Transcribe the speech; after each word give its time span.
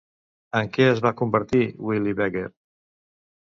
En 0.59 0.71
què 0.77 0.87
es 0.93 1.01
va 1.07 1.11
convertir 1.19 1.63
Willy 1.91 2.17
Begert? 2.23 2.57